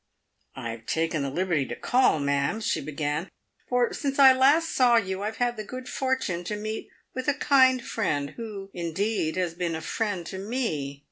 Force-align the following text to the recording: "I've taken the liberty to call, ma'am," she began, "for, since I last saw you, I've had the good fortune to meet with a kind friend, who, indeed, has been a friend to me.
"I've 0.55 0.87
taken 0.87 1.21
the 1.21 1.29
liberty 1.29 1.63
to 1.67 1.75
call, 1.75 2.17
ma'am," 2.19 2.59
she 2.59 2.81
began, 2.81 3.29
"for, 3.69 3.93
since 3.93 4.17
I 4.17 4.33
last 4.33 4.71
saw 4.75 4.95
you, 4.95 5.21
I've 5.21 5.37
had 5.37 5.57
the 5.57 5.63
good 5.63 5.87
fortune 5.87 6.43
to 6.45 6.55
meet 6.55 6.89
with 7.13 7.27
a 7.27 7.35
kind 7.35 7.85
friend, 7.85 8.31
who, 8.31 8.71
indeed, 8.73 9.35
has 9.35 9.53
been 9.53 9.75
a 9.75 9.81
friend 9.81 10.25
to 10.25 10.39
me. 10.39 10.99